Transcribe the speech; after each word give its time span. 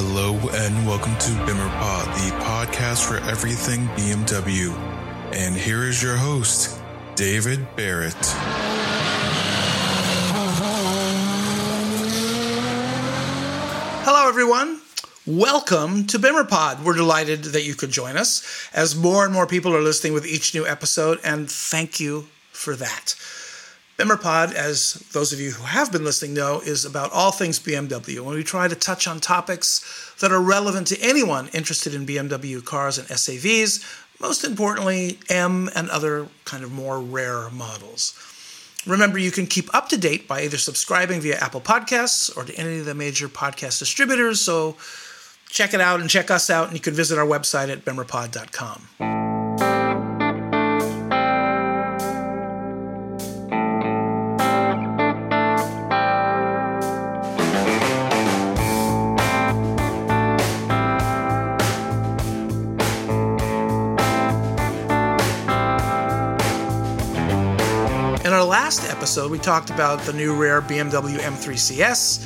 Hello 0.00 0.38
and 0.52 0.86
welcome 0.86 1.12
to 1.18 1.30
BimmerPod, 1.42 2.04
the 2.14 2.30
podcast 2.44 3.04
for 3.04 3.16
everything 3.28 3.88
BMW. 3.88 4.72
And 5.32 5.56
here 5.56 5.82
is 5.82 6.00
your 6.00 6.14
host, 6.14 6.80
David 7.16 7.66
Barrett. 7.74 8.14
Hello, 14.04 14.28
everyone. 14.28 14.80
Welcome 15.26 16.06
to 16.06 16.20
BimmerPod. 16.20 16.84
We're 16.84 16.94
delighted 16.94 17.42
that 17.46 17.64
you 17.64 17.74
could 17.74 17.90
join 17.90 18.16
us 18.16 18.68
as 18.72 18.94
more 18.94 19.24
and 19.24 19.34
more 19.34 19.48
people 19.48 19.74
are 19.74 19.82
listening 19.82 20.12
with 20.12 20.24
each 20.24 20.54
new 20.54 20.64
episode, 20.64 21.18
and 21.24 21.50
thank 21.50 21.98
you 21.98 22.28
for 22.52 22.76
that. 22.76 23.16
BimmerPod, 23.98 24.54
as 24.54 24.94
those 25.12 25.32
of 25.32 25.40
you 25.40 25.50
who 25.50 25.64
have 25.64 25.90
been 25.90 26.04
listening 26.04 26.32
know, 26.32 26.60
is 26.60 26.84
about 26.84 27.10
all 27.12 27.32
things 27.32 27.58
BMW, 27.58 28.18
and 28.18 28.28
we 28.28 28.44
try 28.44 28.68
to 28.68 28.76
touch 28.76 29.08
on 29.08 29.18
topics 29.18 30.14
that 30.20 30.30
are 30.30 30.40
relevant 30.40 30.86
to 30.86 31.00
anyone 31.00 31.48
interested 31.52 31.92
in 31.92 32.06
BMW 32.06 32.64
cars 32.64 32.96
and 32.96 33.08
SAVs, 33.08 33.84
most 34.20 34.44
importantly, 34.44 35.18
M 35.28 35.68
and 35.74 35.90
other 35.90 36.28
kind 36.44 36.62
of 36.62 36.70
more 36.70 37.00
rare 37.00 37.50
models. 37.50 38.16
Remember, 38.86 39.18
you 39.18 39.32
can 39.32 39.48
keep 39.48 39.74
up 39.74 39.88
to 39.88 39.98
date 39.98 40.28
by 40.28 40.42
either 40.42 40.58
subscribing 40.58 41.20
via 41.20 41.36
Apple 41.38 41.60
Podcasts 41.60 42.34
or 42.36 42.44
to 42.44 42.54
any 42.54 42.78
of 42.78 42.86
the 42.86 42.94
major 42.94 43.28
podcast 43.28 43.80
distributors. 43.80 44.40
So 44.40 44.76
check 45.48 45.74
it 45.74 45.80
out 45.80 46.00
and 46.00 46.08
check 46.08 46.30
us 46.30 46.50
out, 46.50 46.68
and 46.68 46.76
you 46.76 46.80
can 46.80 46.94
visit 46.94 47.18
our 47.18 47.26
website 47.26 47.68
at 47.68 47.84
bimmerpod.com. 47.84 49.27
episode, 69.18 69.32
we 69.32 69.38
talked 69.40 69.70
about 69.70 69.98
the 70.02 70.12
new 70.12 70.32
rare 70.32 70.62
BMW 70.62 71.18
M3 71.18 71.58
CS, 71.58 72.24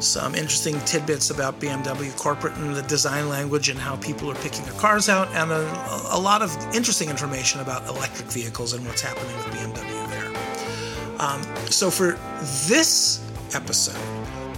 some 0.00 0.34
interesting 0.34 0.80
tidbits 0.80 1.30
about 1.30 1.60
BMW 1.60 2.16
corporate 2.16 2.56
and 2.56 2.74
the 2.74 2.82
design 2.82 3.28
language 3.28 3.68
and 3.68 3.78
how 3.78 3.94
people 3.98 4.28
are 4.28 4.34
picking 4.36 4.64
their 4.64 4.74
cars 4.74 5.08
out, 5.08 5.28
and 5.28 5.52
a, 5.52 6.08
a 6.10 6.18
lot 6.18 6.42
of 6.42 6.50
interesting 6.74 7.08
information 7.08 7.60
about 7.60 7.86
electric 7.86 8.26
vehicles 8.32 8.72
and 8.72 8.84
what's 8.84 9.00
happening 9.00 9.36
with 9.36 9.46
BMW 9.54 10.08
there. 10.08 11.20
Um, 11.20 11.40
so, 11.70 11.88
for 11.88 12.18
this 12.66 13.22
episode, 13.54 14.02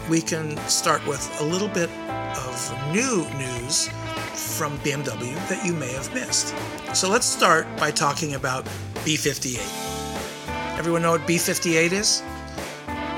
we 0.09 0.23
can 0.23 0.57
start 0.69 1.07
with 1.07 1.31
a 1.43 1.45
little 1.45 1.69
bit 1.69 1.91
of 2.09 2.73
new 2.91 3.27
news 3.37 3.89
from 4.57 4.79
BMW 4.79 5.35
that 5.51 5.63
you 5.63 5.75
may 5.75 5.93
have 5.93 6.15
missed. 6.15 6.55
So, 6.95 7.11
let's 7.11 7.27
start 7.27 7.67
by 7.77 7.91
talking 7.91 8.33
about 8.33 8.65
B58. 9.05 9.86
Everyone 10.77 11.01
know 11.01 11.13
what 11.13 11.27
B 11.27 11.39
58 11.39 11.93
is? 11.95 12.23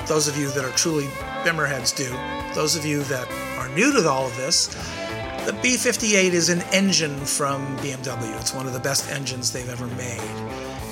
Those 0.06 0.28
of 0.28 0.38
you 0.38 0.48
that 0.52 0.64
are 0.64 0.70
truly 0.76 1.06
Bimmerheads 1.42 1.94
do. 1.94 2.08
Those 2.54 2.76
of 2.76 2.86
you 2.86 3.02
that 3.04 3.28
are 3.58 3.68
new 3.74 3.92
to 3.92 4.08
all 4.08 4.26
of 4.26 4.36
this, 4.36 4.68
the 5.44 5.58
B 5.60 5.76
58 5.76 6.34
is 6.34 6.50
an 6.50 6.62
engine 6.72 7.16
from 7.24 7.76
BMW. 7.78 8.40
It's 8.40 8.54
one 8.54 8.68
of 8.68 8.74
the 8.74 8.78
best 8.78 9.10
engines 9.10 9.52
they've 9.52 9.68
ever 9.68 9.88
made. 9.88 10.20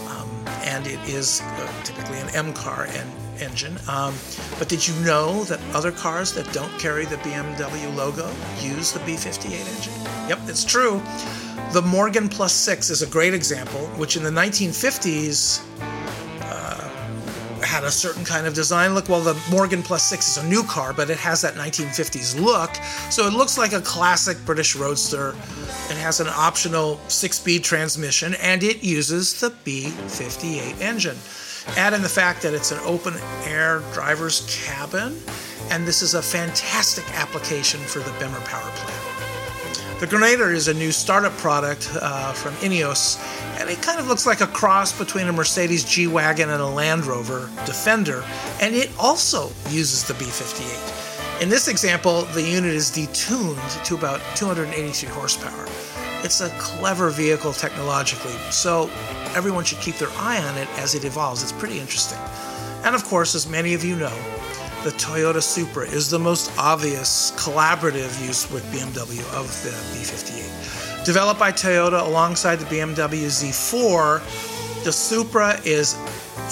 Um, 0.09 0.28
and 0.64 0.89
it 0.89 0.98
is 1.09 1.41
uh, 1.41 1.72
typically 1.84 2.19
an 2.19 2.31
M 2.34 2.53
car 2.53 2.87
en- 2.87 3.12
engine. 3.39 3.78
Um, 3.89 4.12
but 4.59 4.69
did 4.69 4.87
you 4.87 4.94
know 5.05 5.44
that 5.44 5.61
other 5.72 5.92
cars 5.92 6.33
that 6.33 6.53
don't 6.53 6.77
carry 6.81 7.05
the 7.05 7.17
BMW 7.19 7.94
logo 7.94 8.28
use 8.61 8.91
the 8.91 9.00
B 9.06 9.17
58 9.17 9.53
engine? 9.55 9.94
Yep, 10.28 10.41
it's 10.48 10.65
true. 10.65 11.00
The 11.72 11.83
Morgan 11.83 12.28
Plus 12.28 12.53
6 12.53 12.91
is 12.91 13.03
a 13.03 13.06
great 13.06 13.34
example, 13.34 13.87
which 13.98 14.16
in 14.16 14.25
the 14.25 14.31
1950s 14.31 15.62
had 17.76 17.84
a 17.84 17.91
certain 17.91 18.25
kind 18.25 18.47
of 18.47 18.54
design 18.54 18.94
look. 18.94 19.06
Well, 19.06 19.20
the 19.20 19.38
Morgan 19.50 19.82
Plus 19.82 20.03
6 20.04 20.28
is 20.28 20.37
a 20.42 20.47
new 20.48 20.62
car, 20.62 20.94
but 20.94 21.10
it 21.10 21.19
has 21.19 21.42
that 21.42 21.56
1950s 21.56 22.41
look. 22.41 22.75
So 23.10 23.26
it 23.26 23.34
looks 23.34 23.59
like 23.59 23.75
a 23.75 23.82
classic 23.82 24.42
British 24.47 24.75
roadster. 24.75 25.34
It 25.91 25.98
has 25.98 26.19
an 26.19 26.28
optional 26.28 26.98
six 27.09 27.38
speed 27.38 27.65
transmission 27.65 28.34
and 28.36 28.62
it 28.62 28.82
uses 28.82 29.38
the 29.38 29.50
B58 29.50 30.81
engine. 30.81 31.19
Add 31.76 31.92
in 31.92 32.00
the 32.00 32.09
fact 32.09 32.41
that 32.42 32.54
it's 32.54 32.72
an 32.72 32.78
open 32.78 33.12
air 33.44 33.81
driver's 33.92 34.47
cabin, 34.65 35.15
and 35.70 35.86
this 35.86 36.00
is 36.00 36.15
a 36.15 36.22
fantastic 36.22 37.04
application 37.19 37.81
for 37.81 37.98
the 37.98 38.10
Bimmer 38.12 38.42
power 38.47 38.70
plant. 38.70 39.16
The 39.99 40.07
Grenadier 40.07 40.53
is 40.53 40.69
a 40.69 40.75
new 40.75 40.93
startup 40.93 41.33
product 41.39 41.91
uh, 42.03 42.34
from 42.34 42.53
Ineos, 42.57 43.19
and 43.59 43.71
it 43.71 43.81
kind 43.81 43.99
of 43.99 44.09
looks 44.09 44.27
like 44.27 44.43
a 44.43 44.47
cross 44.47 44.97
between 44.97 45.27
a 45.27 45.33
Mercedes 45.33 45.84
G 45.84 46.07
Wagon 46.07 46.51
and 46.51 46.61
a 46.61 46.67
Land 46.67 47.07
Rover 47.07 47.49
Defender, 47.65 48.23
and 48.61 48.75
it 48.75 48.91
also 48.99 49.51
uses 49.71 50.05
the 50.05 50.12
B58. 50.12 51.41
In 51.41 51.49
this 51.49 51.69
example, 51.69 52.25
the 52.34 52.43
unit 52.43 52.75
is 52.75 52.91
detuned 52.91 53.84
to 53.84 53.95
about 53.95 54.21
283 54.37 55.09
horsepower. 55.09 55.67
It's 56.23 56.43
a 56.43 56.51
clever 56.59 57.09
vehicle 57.09 57.55
technologically, 57.55 58.37
so 58.51 58.91
everyone 59.34 59.65
should 59.65 59.81
keep 59.81 59.97
their 59.97 60.11
eye 60.19 60.43
on 60.43 60.59
it 60.59 60.69
as 60.78 60.95
it 60.95 61.07
evolves. 61.07 61.43
It's 61.43 61.53
pretty 61.53 61.81
interesting. 61.81 62.19
And 62.84 62.95
of 62.95 63.03
course, 63.05 63.34
as 63.34 63.49
many 63.49 63.73
of 63.73 63.83
you 63.83 63.97
know, 63.97 64.13
the 64.86 64.92
Toyota 64.92 65.42
Supra 65.42 65.84
is 65.84 66.10
the 66.10 66.19
most 66.20 66.56
obvious 66.56 67.32
collaborative 67.32 68.24
use 68.24 68.48
with 68.52 68.62
BMW 68.66 69.19
of 69.34 69.48
the 69.64 69.70
B58. 69.91 71.04
Developed 71.04 71.41
by 71.41 71.50
Toyota 71.50 72.06
alongside 72.06 72.60
the 72.60 72.66
BMW 72.66 73.26
Z4, 73.26 74.84
the 74.84 74.92
Supra 74.92 75.58
is 75.64 75.94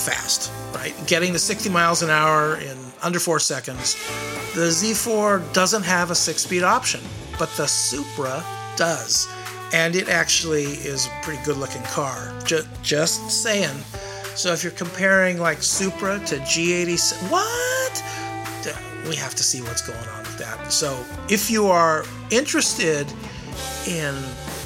fast, 0.05 0.51
right? 0.75 0.93
Getting 1.07 1.33
to 1.33 1.39
60 1.39 1.71
miles 1.71 2.03
an 2.03 2.11
hour 2.11 2.57
in 2.57 2.77
under 3.05 3.21
four 3.21 3.39
seconds. 3.39 3.95
The 4.57 4.67
Z4 4.67 5.53
doesn't 5.53 5.85
have 5.85 6.11
a 6.11 6.17
six 6.17 6.43
speed 6.43 6.65
option, 6.65 7.03
but 7.39 7.49
the 7.51 7.69
Supra 7.69 8.45
does. 8.75 9.29
And 9.73 9.95
it 9.95 10.09
actually 10.09 10.65
is 10.65 11.07
a 11.07 11.11
pretty 11.23 11.41
good 11.45 11.59
looking 11.59 11.85
car. 11.85 12.35
Just, 12.45 12.67
just 12.83 13.31
saying. 13.31 13.79
So 14.35 14.53
if 14.53 14.65
you're 14.65 14.73
comparing 14.73 15.39
like 15.39 15.63
Supra 15.63 16.19
to 16.27 16.39
G80, 16.39 17.31
what? 17.31 17.65
We 19.07 19.17
have 19.17 19.35
to 19.35 19.43
see 19.43 19.61
what's 19.61 19.87
going 19.87 20.09
on 20.09 20.23
with 20.23 20.39
that. 20.39 20.73
So, 20.73 21.05
if 21.29 21.51
you 21.51 21.67
are 21.67 22.05
interested 22.31 23.13
in 23.87 24.15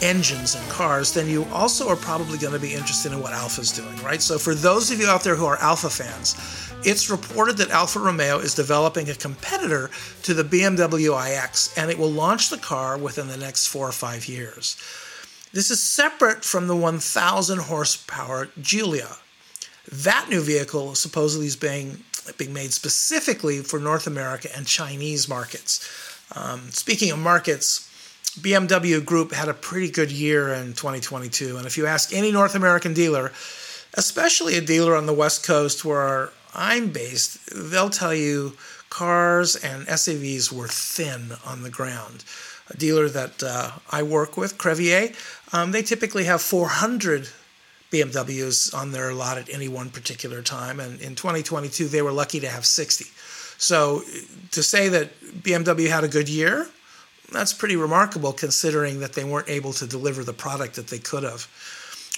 engines 0.01 0.55
and 0.55 0.71
cars, 0.71 1.13
then 1.13 1.29
you 1.29 1.45
also 1.47 1.89
are 1.89 1.97
probably 1.97 2.39
going 2.39 2.53
to 2.53 2.61
be 2.61 2.73
interested 2.73 3.13
in 3.13 3.21
what 3.21 3.33
Alfa's 3.33 3.73
doing, 3.73 3.97
right? 4.03 4.23
So, 4.23 4.39
for 4.39 4.55
those 4.55 4.91
of 4.91 5.01
you 5.01 5.07
out 5.07 5.25
there 5.25 5.35
who 5.35 5.47
are 5.47 5.59
Alfa 5.59 5.91
fans, 5.91 6.37
it's 6.85 7.11
reported 7.11 7.57
that 7.57 7.71
Alfa 7.71 7.99
Romeo 7.99 8.39
is 8.39 8.55
developing 8.55 9.11
a 9.11 9.15
competitor 9.15 9.91
to 10.23 10.35
the 10.35 10.45
BMW 10.45 11.11
iX, 11.11 11.77
and 11.77 11.91
it 11.91 11.99
will 11.99 12.11
launch 12.11 12.51
the 12.51 12.59
car 12.59 12.97
within 12.97 13.27
the 13.27 13.37
next 13.37 13.67
four 13.67 13.89
or 13.89 13.93
five 13.93 14.29
years. 14.29 14.77
This 15.53 15.71
is 15.71 15.83
separate 15.83 16.45
from 16.45 16.69
the 16.69 16.77
1,000 16.77 17.59
horsepower 17.59 18.49
Giulia. 18.61 19.17
That 19.91 20.27
new 20.29 20.43
vehicle 20.43 20.95
supposedly 20.95 21.47
is 21.47 21.57
being 21.57 22.05
being 22.37 22.53
made 22.53 22.73
specifically 22.73 23.61
for 23.61 23.79
North 23.79 24.07
America 24.07 24.49
and 24.55 24.67
Chinese 24.67 25.29
markets. 25.29 25.89
Um, 26.35 26.71
speaking 26.71 27.11
of 27.11 27.19
markets, 27.19 27.89
BMW 28.41 29.05
Group 29.05 29.33
had 29.33 29.49
a 29.49 29.55
pretty 29.55 29.91
good 29.91 30.13
year 30.13 30.53
in 30.53 30.75
2022. 30.75 31.57
And 31.57 31.67
if 31.67 31.77
you 31.77 31.87
ask 31.87 32.13
any 32.13 32.31
North 32.31 32.55
American 32.55 32.95
dealer, 32.95 33.33
especially 33.95 34.57
a 34.57 34.61
dealer 34.61 34.95
on 34.95 35.07
the 35.07 35.15
West 35.15 35.47
Coast 35.47 35.85
where 35.85 36.31
I'm 36.55 36.91
based, 36.91 37.39
they'll 37.71 37.91
tell 37.91 38.15
you 38.15 38.55
cars 38.91 39.57
and 39.57 39.87
SAVs 39.87 40.53
were 40.53 40.69
thin 40.69 41.33
on 41.45 41.63
the 41.63 41.71
ground. 41.71 42.25
A 42.71 42.77
dealer 42.77 43.09
that 43.09 43.43
uh, 43.43 43.73
I 43.91 44.03
work 44.03 44.37
with, 44.37 44.59
Crevier, 44.59 45.15
um, 45.53 45.73
they 45.73 45.83
typically 45.83 46.25
have 46.25 46.43
400 46.43 47.29
BMWs 47.91 48.75
on 48.75 48.93
their 48.93 49.15
lot 49.15 49.39
at 49.39 49.49
any 49.49 49.69
one 49.69 49.89
particular 49.91 50.43
time. 50.43 50.79
And 50.81 51.01
in 51.01 51.15
2022, 51.15 51.87
they 51.89 52.03
were 52.03 52.13
lucky 52.13 52.41
to 52.41 52.49
have 52.49 52.67
60. 52.67 53.07
So 53.59 54.03
to 54.53 54.63
say 54.63 54.89
that 54.89 55.19
BMW 55.43 55.89
had 55.89 56.05
a 56.05 56.09
good 56.09 56.29
year, 56.29 56.69
that's 57.33 57.53
pretty 57.53 57.75
remarkable 57.77 58.33
considering 58.33 59.01
that 59.01 59.15
they 59.15 59.25
weren't 59.25 59.49
able 59.49 59.73
to 59.75 59.87
deliver 59.87 60.25
the 60.25 60.33
product 60.33 60.77
that 60.77 60.87
they 60.89 60.99
could 60.99 61.25
have. 61.25 61.47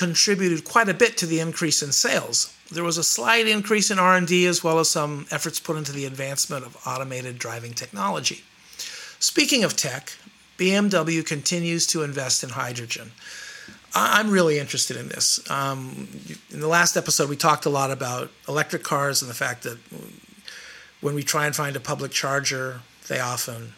contributed 0.00 0.64
quite 0.64 0.88
a 0.88 0.94
bit 0.94 1.18
to 1.18 1.26
the 1.26 1.40
increase 1.40 1.82
in 1.82 1.92
sales. 1.92 2.56
There 2.72 2.82
was 2.82 2.96
a 2.96 3.04
slight 3.04 3.46
increase 3.46 3.90
in 3.90 3.98
R&D 3.98 4.46
as 4.46 4.64
well 4.64 4.78
as 4.78 4.88
some 4.88 5.26
efforts 5.30 5.60
put 5.60 5.76
into 5.76 5.92
the 5.92 6.06
advancement 6.06 6.64
of 6.64 6.74
automated 6.86 7.38
driving 7.38 7.74
technology. 7.74 8.42
Speaking 9.18 9.62
of 9.62 9.76
tech, 9.76 10.14
BMW 10.56 11.22
continues 11.26 11.86
to 11.88 12.02
invest 12.02 12.42
in 12.42 12.48
hydrogen. 12.48 13.12
I'm 13.94 14.30
really 14.30 14.58
interested 14.58 14.96
in 14.96 15.08
this. 15.08 15.38
Um, 15.50 16.08
in 16.50 16.60
the 16.60 16.66
last 16.66 16.96
episode, 16.96 17.28
we 17.28 17.36
talked 17.36 17.66
a 17.66 17.70
lot 17.70 17.90
about 17.90 18.30
electric 18.48 18.82
cars 18.82 19.20
and 19.20 19.30
the 19.30 19.34
fact 19.34 19.64
that 19.64 19.76
when 21.02 21.14
we 21.14 21.22
try 21.22 21.44
and 21.44 21.54
find 21.54 21.76
a 21.76 21.80
public 21.80 22.10
charger, 22.10 22.80
they 23.08 23.20
often 23.20 23.74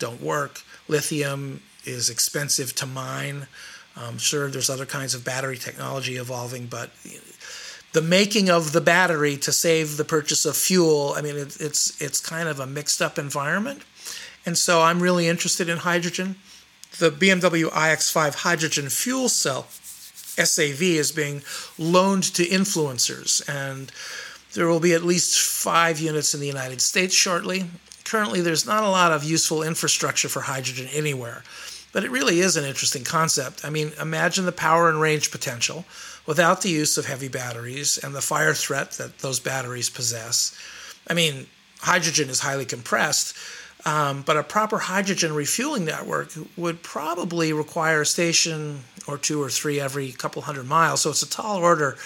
don't 0.00 0.20
work. 0.20 0.62
Lithium 0.88 1.62
is 1.84 2.10
expensive 2.10 2.74
to 2.74 2.86
mine. 2.86 3.46
Um, 3.96 4.18
sure, 4.18 4.48
there's 4.50 4.70
other 4.70 4.86
kinds 4.86 5.14
of 5.14 5.24
battery 5.24 5.56
technology 5.56 6.16
evolving, 6.16 6.66
but 6.66 6.90
the 7.92 8.02
making 8.02 8.50
of 8.50 8.72
the 8.72 8.80
battery 8.80 9.36
to 9.36 9.52
save 9.52 9.96
the 9.96 10.04
purchase 10.04 10.44
of 10.44 10.56
fuel, 10.56 11.14
I 11.16 11.22
mean, 11.22 11.36
it, 11.36 11.56
it's 11.60 12.00
it's 12.02 12.20
kind 12.20 12.48
of 12.48 12.58
a 12.58 12.66
mixed 12.66 13.00
up 13.00 13.18
environment. 13.18 13.82
And 14.44 14.58
so 14.58 14.82
I'm 14.82 15.00
really 15.00 15.28
interested 15.28 15.68
in 15.68 15.78
hydrogen. 15.78 16.36
The 16.98 17.10
BMW 17.10 17.70
iX5 17.70 18.34
hydrogen 18.34 18.88
fuel 18.88 19.28
cell 19.28 19.66
SAV 19.70 20.82
is 20.82 21.12
being 21.12 21.42
loaned 21.78 22.24
to 22.34 22.44
influencers 22.44 23.42
and 23.48 23.90
there 24.54 24.68
will 24.68 24.80
be 24.80 24.92
at 24.92 25.02
least 25.02 25.40
five 25.40 25.98
units 25.98 26.34
in 26.34 26.40
the 26.40 26.46
United 26.46 26.80
States 26.80 27.14
shortly. 27.14 27.64
Currently, 28.04 28.40
there's 28.40 28.66
not 28.66 28.84
a 28.84 28.88
lot 28.88 29.12
of 29.12 29.24
useful 29.24 29.62
infrastructure 29.62 30.28
for 30.28 30.42
hydrogen 30.42 30.88
anywhere, 30.92 31.42
but 31.94 32.04
it 32.04 32.10
really 32.10 32.40
is 32.40 32.56
an 32.56 32.64
interesting 32.64 33.04
concept. 33.04 33.64
I 33.64 33.70
mean, 33.70 33.92
imagine 34.00 34.44
the 34.44 34.52
power 34.52 34.90
and 34.90 35.00
range 35.00 35.30
potential 35.30 35.84
without 36.26 36.60
the 36.60 36.68
use 36.68 36.98
of 36.98 37.06
heavy 37.06 37.28
batteries 37.28 37.98
and 38.02 38.14
the 38.14 38.20
fire 38.20 38.52
threat 38.52 38.90
that 38.92 39.20
those 39.20 39.38
batteries 39.38 39.88
possess. 39.88 40.58
I 41.08 41.14
mean, 41.14 41.46
hydrogen 41.78 42.28
is 42.30 42.40
highly 42.40 42.64
compressed, 42.64 43.36
um, 43.86 44.22
but 44.22 44.36
a 44.36 44.42
proper 44.42 44.78
hydrogen 44.78 45.34
refueling 45.34 45.84
network 45.84 46.32
would 46.56 46.82
probably 46.82 47.52
require 47.52 48.00
a 48.00 48.06
station 48.06 48.80
or 49.06 49.16
two 49.16 49.40
or 49.40 49.48
three 49.48 49.80
every 49.80 50.10
couple 50.10 50.42
hundred 50.42 50.66
miles. 50.66 51.02
So 51.02 51.10
it's 51.10 51.22
a 51.22 51.30
tall 51.30 51.58
order. 51.58 51.96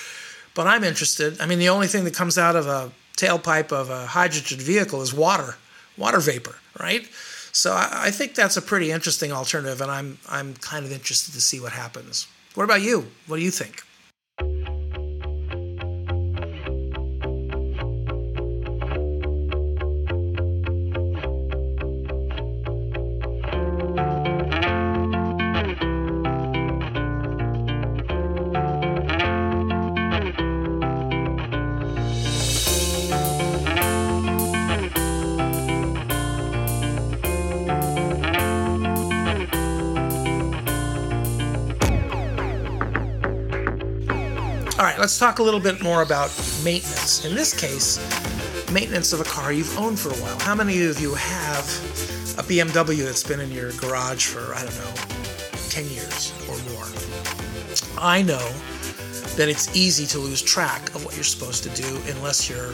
But 0.55 0.67
I'm 0.67 0.85
interested. 0.85 1.41
I 1.41 1.47
mean, 1.47 1.61
the 1.61 1.71
only 1.71 1.87
thing 1.87 2.05
that 2.05 2.15
comes 2.15 2.37
out 2.37 2.57
of 2.57 2.67
a 2.67 2.93
tailpipe 3.17 3.73
of 3.73 3.89
a 3.89 4.07
hydrogen 4.07 4.59
vehicle 4.59 5.01
is 5.01 5.15
water, 5.15 5.55
water 5.97 6.19
vapor, 6.19 6.57
right? 6.79 7.09
So 7.53 7.73
I, 7.73 7.89
I 8.07 8.11
think 8.11 8.35
that's 8.35 8.57
a 8.57 8.63
pretty 8.63 8.91
interesting 8.91 9.33
alternative, 9.33 9.81
and 9.81 9.91
I'm 9.91 10.19
I'm 10.29 10.55
kind 10.55 10.85
of 10.85 10.93
interested 10.93 11.33
to 11.35 11.41
see 11.41 11.61
what 11.61 11.73
happens. 11.73 12.27
What 12.55 12.65
about 12.65 12.83
you? 12.83 13.09
What 13.27 13.37
do 13.37 13.43
you 13.43 13.51
think? 13.51 13.83
Let's 45.09 45.19
talk 45.19 45.39
a 45.39 45.43
little 45.43 45.59
bit 45.59 45.83
more 45.83 46.03
about 46.03 46.29
maintenance. 46.63 47.25
In 47.25 47.35
this 47.35 47.59
case, 47.59 47.97
maintenance 48.71 49.15
of 49.15 49.23
a 49.23 49.25
car 49.25 49.55
you've 49.55 49.79
owned 49.79 49.99
for 49.99 50.11
a 50.11 50.17
while. 50.17 50.39
How 50.41 50.55
many 50.55 50.85
of 50.85 51.01
you 51.01 51.15
have 51.15 51.65
a 52.39 52.43
BMW 52.43 53.07
that's 53.07 53.23
been 53.23 53.41
in 53.41 53.51
your 53.51 53.73
garage 53.73 54.27
for, 54.27 54.55
I 54.55 54.61
don't 54.61 54.77
know, 54.77 54.93
10 55.71 55.87
years 55.89 56.35
or 56.47 56.59
more? 56.75 56.85
I 57.99 58.21
know 58.21 58.53
that 59.37 59.49
it's 59.49 59.75
easy 59.75 60.05
to 60.09 60.19
lose 60.19 60.43
track 60.43 60.95
of 60.95 61.07
what 61.07 61.15
you're 61.15 61.25
supposed 61.25 61.63
to 61.63 61.71
do 61.71 61.89
unless 62.09 62.51
you're 62.51 62.73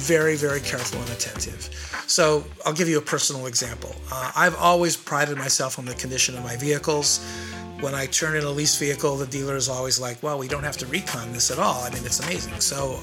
very, 0.00 0.34
very 0.34 0.60
careful 0.60 0.98
and 1.02 1.10
attentive. 1.10 1.68
So, 2.06 2.42
I'll 2.64 2.72
give 2.72 2.88
you 2.88 2.96
a 2.96 3.02
personal 3.02 3.48
example. 3.48 3.94
Uh, 4.10 4.32
I've 4.34 4.56
always 4.56 4.96
prided 4.96 5.36
myself 5.36 5.78
on 5.78 5.84
the 5.84 5.94
condition 5.94 6.38
of 6.38 6.42
my 6.42 6.56
vehicles 6.56 7.20
when 7.80 7.94
I 7.94 8.06
turn 8.06 8.36
in 8.36 8.44
a 8.44 8.50
lease 8.50 8.78
vehicle, 8.78 9.16
the 9.16 9.26
dealer 9.26 9.56
is 9.56 9.68
always 9.68 10.00
like, 10.00 10.22
well, 10.22 10.38
we 10.38 10.48
don't 10.48 10.62
have 10.62 10.76
to 10.78 10.86
recon 10.86 11.32
this 11.32 11.50
at 11.50 11.58
all. 11.58 11.82
I 11.82 11.90
mean, 11.90 12.04
it's 12.04 12.20
amazing. 12.20 12.58
So 12.60 12.96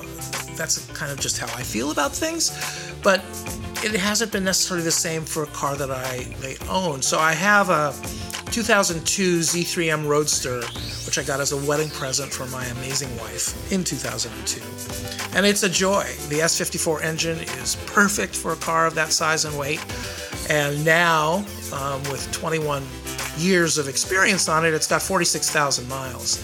that's 0.56 0.86
kind 0.94 1.12
of 1.12 1.20
just 1.20 1.38
how 1.38 1.48
I 1.58 1.62
feel 1.62 1.92
about 1.92 2.12
things. 2.12 2.52
But 3.04 3.20
it 3.84 4.00
hasn't 4.00 4.32
been 4.32 4.44
necessarily 4.44 4.84
the 4.84 4.92
same 4.92 5.24
for 5.24 5.44
a 5.44 5.48
car 5.48 5.76
that 5.76 5.92
I 5.92 6.24
they 6.40 6.58
own. 6.70 7.02
So 7.02 7.20
I 7.20 7.34
have 7.34 7.70
a 7.70 7.94
2002 8.52 9.40
Z3M 9.40 10.08
Roadster, 10.08 10.62
which 11.06 11.18
I 11.18 11.24
got 11.24 11.40
as 11.40 11.52
a 11.52 11.58
wedding 11.68 11.90
present 11.90 12.32
from 12.32 12.50
my 12.52 12.66
amazing 12.66 13.16
wife 13.18 13.72
in 13.72 13.84
2002. 13.84 14.62
And 15.36 15.46
it's 15.46 15.64
a 15.64 15.70
joy. 15.70 16.04
The 16.30 16.40
S54 16.40 17.04
engine 17.04 17.40
is 17.40 17.76
perfect 17.88 18.36
for 18.36 18.54
a 18.54 18.56
car 18.58 18.86
of 18.86 18.96
that 18.96 19.12
size 19.12 19.46
and 19.46 19.58
weight. 19.58 19.84
And 20.50 20.84
now, 20.86 21.46
um, 21.74 22.04
with 22.04 22.28
21 22.32 22.84
years 23.38 23.78
of 23.78 23.88
experience 23.88 24.48
on 24.50 24.66
it, 24.66 24.74
it's 24.74 24.88
got 24.88 25.02
46,000 25.02 25.88
miles. 25.88 26.44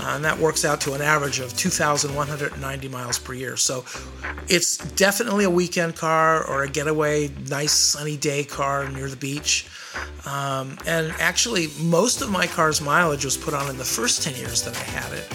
Uh, 0.00 0.14
and 0.14 0.24
that 0.24 0.38
works 0.38 0.64
out 0.64 0.80
to 0.82 0.94
an 0.94 1.02
average 1.02 1.40
of 1.40 1.56
2,190 1.56 2.88
miles 2.88 3.18
per 3.18 3.34
year. 3.34 3.56
So 3.56 3.84
it's 4.48 4.78
definitely 4.94 5.44
a 5.44 5.50
weekend 5.50 5.96
car 5.96 6.44
or 6.44 6.62
a 6.62 6.68
getaway, 6.68 7.30
nice 7.48 7.72
sunny 7.72 8.16
day 8.16 8.44
car 8.44 8.88
near 8.88 9.08
the 9.08 9.16
beach. 9.16 9.68
Um, 10.26 10.78
and 10.86 11.12
actually, 11.18 11.68
most 11.80 12.22
of 12.22 12.30
my 12.30 12.46
car's 12.46 12.80
mileage 12.80 13.24
was 13.24 13.36
put 13.36 13.54
on 13.54 13.68
in 13.70 13.76
the 13.76 13.84
first 13.84 14.22
10 14.22 14.36
years 14.36 14.62
that 14.62 14.76
I 14.76 14.84
had 14.84 15.12
it. 15.12 15.28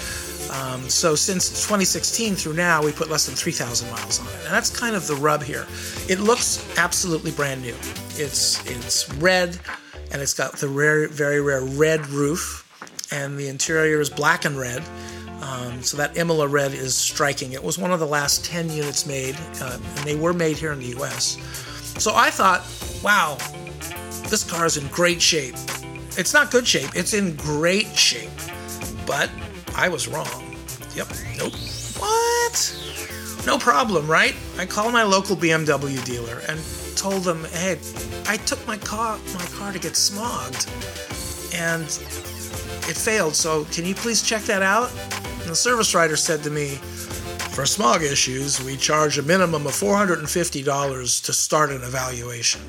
Um, 0.53 0.87
so 0.87 1.15
since 1.15 1.49
2016 1.63 2.35
through 2.35 2.53
now, 2.53 2.83
we 2.83 2.91
put 2.91 3.09
less 3.09 3.25
than 3.25 3.35
3,000 3.35 3.89
miles 3.89 4.19
on 4.19 4.27
it, 4.27 4.45
and 4.45 4.53
that's 4.53 4.69
kind 4.69 4.95
of 4.95 5.07
the 5.07 5.15
rub 5.15 5.41
here. 5.41 5.65
It 6.07 6.19
looks 6.19 6.77
absolutely 6.77 7.31
brand 7.31 7.61
new. 7.63 7.75
It's 8.15 8.63
it's 8.69 9.11
red 9.15 9.57
and 10.13 10.21
it's 10.21 10.33
got 10.33 10.53
the 10.57 10.67
rare, 10.67 11.07
very 11.07 11.41
rare 11.41 11.61
red 11.61 12.07
roof, 12.07 12.69
and 13.11 13.37
the 13.37 13.47
interior 13.47 13.99
is 13.99 14.09
black 14.09 14.45
and 14.45 14.57
red. 14.57 14.83
Um, 15.41 15.83
so 15.83 15.97
that 15.97 16.15
Imola 16.15 16.47
red 16.47 16.73
is 16.73 16.95
striking. 16.95 17.51
It 17.51 17.61
was 17.61 17.77
one 17.77 17.91
of 17.91 17.99
the 17.99 18.07
last 18.07 18.45
10 18.45 18.69
units 18.69 19.05
made, 19.05 19.35
uh, 19.59 19.77
and 19.97 20.05
they 20.05 20.15
were 20.15 20.31
made 20.31 20.55
here 20.55 20.71
in 20.71 20.79
the 20.79 20.95
US. 20.99 21.37
So 22.01 22.13
I 22.15 22.29
thought, 22.29 22.61
wow, 23.03 23.37
this 24.29 24.49
car 24.49 24.65
is 24.65 24.77
in 24.77 24.87
great 24.87 25.21
shape. 25.21 25.55
It's 26.15 26.33
not 26.33 26.49
good 26.49 26.65
shape, 26.65 26.95
it's 26.95 27.13
in 27.13 27.35
great 27.35 27.87
shape. 27.87 28.29
But 29.05 29.29
I 29.75 29.89
was 29.89 30.07
wrong. 30.07 30.55
Yep, 30.95 31.07
nope. 31.37 31.53
No 33.45 33.57
problem, 33.57 34.07
right? 34.07 34.35
I 34.57 34.65
called 34.65 34.93
my 34.93 35.03
local 35.03 35.35
BMW 35.35 36.03
dealer 36.05 36.41
and 36.47 36.59
told 36.95 37.23
them, 37.23 37.43
hey, 37.45 37.77
I 38.27 38.37
took 38.37 38.65
my 38.65 38.77
car 38.77 39.19
my 39.33 39.45
car 39.57 39.73
to 39.73 39.79
get 39.79 39.93
smogged, 39.93 40.67
and 41.53 41.83
it 42.89 42.97
failed. 42.97 43.35
So 43.35 43.65
can 43.65 43.85
you 43.85 43.95
please 43.95 44.21
check 44.21 44.43
that 44.43 44.61
out? 44.61 44.91
And 45.41 45.49
the 45.49 45.55
service 45.55 45.93
writer 45.93 46.15
said 46.15 46.41
to 46.43 46.49
me, 46.49 46.79
for 47.53 47.65
smog 47.65 48.01
issues, 48.01 48.63
we 48.63 48.77
charge 48.77 49.17
a 49.17 49.21
minimum 49.21 49.67
of 49.67 49.73
$450 49.73 51.25
to 51.25 51.33
start 51.33 51.69
an 51.69 51.83
evaluation. 51.83 52.61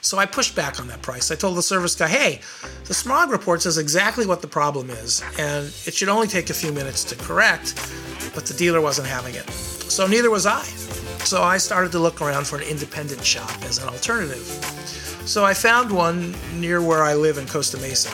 So 0.00 0.18
I 0.18 0.26
pushed 0.26 0.56
back 0.56 0.80
on 0.80 0.86
that 0.88 1.02
price. 1.02 1.30
I 1.30 1.34
told 1.34 1.56
the 1.56 1.62
service 1.62 1.94
guy, 1.94 2.08
hey, 2.08 2.40
the 2.86 2.94
smog 2.94 3.30
report 3.30 3.62
says 3.62 3.78
exactly 3.78 4.26
what 4.26 4.40
the 4.40 4.48
problem 4.48 4.90
is, 4.90 5.22
and 5.38 5.66
it 5.86 5.94
should 5.94 6.08
only 6.08 6.26
take 6.26 6.50
a 6.50 6.54
few 6.54 6.72
minutes 6.72 7.04
to 7.04 7.16
correct, 7.16 7.74
but 8.34 8.46
the 8.46 8.54
dealer 8.54 8.80
wasn't 8.80 9.08
having 9.08 9.34
it. 9.34 9.71
So 9.92 10.06
neither 10.06 10.30
was 10.30 10.46
I. 10.46 10.62
So 11.22 11.42
I 11.42 11.58
started 11.58 11.92
to 11.92 11.98
look 11.98 12.22
around 12.22 12.46
for 12.46 12.56
an 12.56 12.62
independent 12.62 13.22
shop 13.22 13.50
as 13.64 13.76
an 13.76 13.90
alternative. 13.90 14.38
So 15.26 15.44
I 15.44 15.52
found 15.52 15.92
one 15.92 16.34
near 16.58 16.80
where 16.80 17.02
I 17.02 17.12
live 17.12 17.36
in 17.36 17.46
Costa 17.46 17.76
Mesa. 17.76 18.08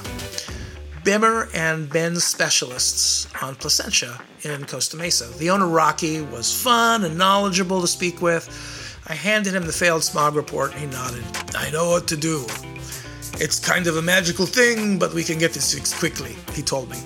Bimmer 1.05 1.49
and 1.55 1.89
Benz 1.89 2.25
Specialists 2.25 3.29
on 3.41 3.55
Placentia 3.55 4.21
in 4.43 4.65
Costa 4.65 4.97
Mesa. 4.97 5.29
The 5.39 5.51
owner, 5.51 5.69
Rocky, 5.69 6.21
was 6.21 6.53
fun 6.53 7.05
and 7.05 7.17
knowledgeable 7.17 7.81
to 7.81 7.87
speak 7.87 8.21
with. 8.21 8.49
I 9.07 9.15
handed 9.15 9.55
him 9.55 9.65
the 9.65 9.73
failed 9.73 10.03
smog 10.03 10.35
report 10.35 10.73
and 10.73 10.81
he 10.81 10.87
nodded. 10.89 11.23
I 11.55 11.71
know 11.71 11.91
what 11.91 12.09
to 12.09 12.17
do. 12.17 12.45
It's 13.35 13.61
kind 13.61 13.87
of 13.87 13.99
a 13.99 14.03
magical 14.03 14.47
thing, 14.47 14.99
but 14.99 15.15
we 15.15 15.23
can 15.23 15.39
get 15.39 15.53
this 15.53 15.73
fixed 15.75 15.95
quickly, 15.95 16.35
he 16.55 16.61
told 16.61 16.91
me. 16.91 16.97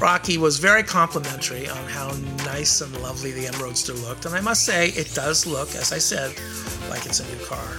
Rocky 0.00 0.38
was 0.38 0.58
very 0.58 0.84
complimentary 0.84 1.68
on 1.68 1.84
how 1.88 2.12
nice 2.44 2.80
and 2.80 3.02
lovely 3.02 3.32
the 3.32 3.48
M 3.48 3.60
Roadster 3.60 3.94
looked, 3.94 4.26
and 4.26 4.34
I 4.34 4.40
must 4.40 4.64
say, 4.64 4.90
it 4.90 5.12
does 5.12 5.44
look, 5.44 5.74
as 5.74 5.92
I 5.92 5.98
said, 5.98 6.32
like 6.88 7.04
it's 7.04 7.18
a 7.18 7.36
new 7.36 7.44
car. 7.44 7.78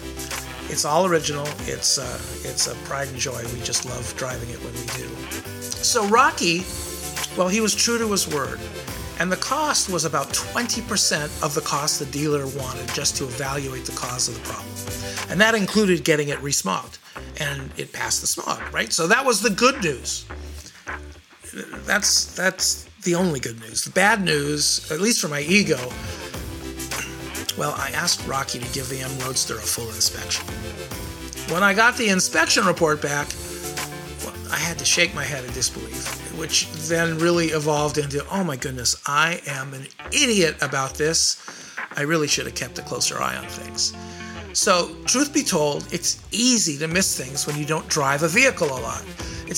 It's 0.68 0.84
all 0.84 1.06
original. 1.06 1.48
It's 1.62 1.98
uh, 1.98 2.20
it's 2.44 2.68
a 2.68 2.76
pride 2.88 3.08
and 3.08 3.18
joy. 3.18 3.42
We 3.54 3.62
just 3.62 3.86
love 3.86 4.14
driving 4.18 4.50
it 4.50 4.58
when 4.58 4.74
we 4.74 4.86
do. 4.98 5.08
So 5.62 6.06
Rocky, 6.08 6.66
well, 7.38 7.48
he 7.48 7.62
was 7.62 7.74
true 7.74 7.98
to 7.98 8.12
his 8.12 8.28
word, 8.28 8.60
and 9.20 9.32
the 9.32 9.38
cost 9.38 9.90
was 9.90 10.04
about 10.04 10.28
20% 10.28 11.42
of 11.42 11.54
the 11.56 11.62
cost 11.62 12.00
the 12.00 12.06
dealer 12.08 12.46
wanted 12.48 12.90
just 12.94 13.16
to 13.18 13.24
evaluate 13.24 13.86
the 13.86 13.94
cause 13.94 14.28
of 14.28 14.36
the 14.36 14.42
problem, 14.42 15.32
and 15.32 15.40
that 15.40 15.56
included 15.56 16.04
getting 16.04 16.28
it 16.28 16.40
resmogged, 16.40 16.98
and 17.40 17.72
it 17.78 17.94
passed 17.94 18.20
the 18.20 18.28
smog, 18.28 18.62
right? 18.74 18.92
So 18.92 19.08
that 19.08 19.26
was 19.26 19.42
the 19.42 19.52
good 19.52 19.82
news 19.82 20.26
that's 21.86 22.36
that's 22.36 22.86
the 23.04 23.16
only 23.16 23.40
good 23.40 23.60
news. 23.60 23.84
The 23.84 23.92
bad 23.92 24.24
news, 24.24 24.92
at 24.92 25.00
least 25.00 25.22
for 25.22 25.28
my 25.28 25.42
ego, 25.42 25.78
well, 27.58 27.74
I 27.78 27.92
asked 27.94 28.26
Rocky 28.28 28.60
to 28.60 28.74
give 28.74 28.90
the 28.90 29.02
M 29.02 29.12
Roadster 29.20 29.56
a 29.56 29.62
full 29.62 29.88
inspection. 29.88 30.46
When 31.54 31.64
I 31.64 31.74
got 31.74 31.98
the 31.98 32.10
inspection 32.10 32.66
report 32.66 33.02
back, 33.02 33.28
well, 34.24 34.36
I 34.52 34.58
had 34.58 34.78
to 34.80 34.86
shake 34.86 35.14
my 35.16 35.24
head 35.24 35.44
in 35.44 35.52
disbelief, 35.54 36.38
which 36.38 36.72
then 36.88 37.18
really 37.18 37.48
evolved 37.48 37.98
into, 37.98 38.26
oh 38.30 38.44
my 38.44 38.56
goodness, 38.56 38.96
I 39.06 39.42
am 39.48 39.74
an 39.74 39.88
idiot 40.12 40.56
about 40.62 40.96
this. 40.96 41.44
I 41.98 42.04
really 42.04 42.28
should 42.28 42.46
have 42.46 42.56
kept 42.56 42.78
a 42.78 42.82
closer 42.84 43.22
eye 43.22 43.36
on 43.36 43.46
things. 43.48 43.94
So, 44.54 44.96
truth 45.06 45.34
be 45.34 45.44
told, 45.44 45.92
it's 45.94 46.22
easy 46.32 46.78
to 46.78 46.88
miss 46.88 47.18
things 47.18 47.46
when 47.46 47.58
you 47.58 47.66
don't 47.66 47.88
drive 47.88 48.24
a 48.24 48.28
vehicle 48.28 48.68
a 48.68 48.80
lot. 48.80 49.04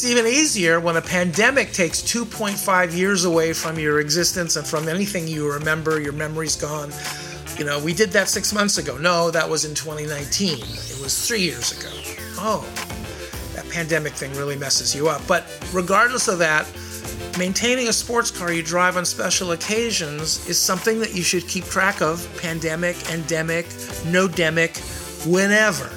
It's 0.01 0.09
even 0.09 0.25
easier 0.25 0.79
when 0.79 0.97
a 0.97 1.01
pandemic 1.01 1.73
takes 1.73 2.01
2.5 2.01 2.97
years 2.97 3.25
away 3.25 3.53
from 3.53 3.77
your 3.77 3.99
existence 3.99 4.55
and 4.55 4.65
from 4.65 4.89
anything 4.89 5.27
you 5.27 5.53
remember, 5.53 6.01
your 6.01 6.11
memory's 6.11 6.55
gone. 6.55 6.91
You 7.59 7.65
know, 7.65 7.77
we 7.77 7.93
did 7.93 8.09
that 8.13 8.27
six 8.27 8.51
months 8.51 8.79
ago. 8.79 8.97
No, 8.97 9.29
that 9.29 9.47
was 9.47 9.63
in 9.63 9.75
2019. 9.75 10.57
It 10.57 10.99
was 11.03 11.27
three 11.27 11.41
years 11.41 11.71
ago. 11.79 11.91
Oh, 12.39 12.67
that 13.53 13.69
pandemic 13.69 14.13
thing 14.13 14.33
really 14.33 14.55
messes 14.55 14.95
you 14.95 15.07
up. 15.07 15.21
But 15.27 15.45
regardless 15.71 16.27
of 16.27 16.39
that, 16.39 16.65
maintaining 17.37 17.87
a 17.87 17.93
sports 17.93 18.31
car 18.31 18.51
you 18.51 18.63
drive 18.63 18.97
on 18.97 19.05
special 19.05 19.51
occasions 19.51 20.49
is 20.49 20.57
something 20.57 20.99
that 21.01 21.13
you 21.13 21.21
should 21.21 21.47
keep 21.47 21.65
track 21.65 22.01
of 22.01 22.27
pandemic, 22.41 22.97
endemic, 23.11 23.67
no 24.07 24.27
demic, 24.27 24.81
whenever, 25.27 25.91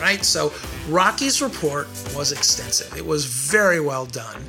right? 0.00 0.24
So 0.24 0.50
Rocky's 0.88 1.40
report 1.40 1.86
was 2.16 2.32
extensive. 2.32 2.96
It 2.96 3.06
was 3.06 3.24
very 3.24 3.80
well 3.80 4.06
done. 4.06 4.42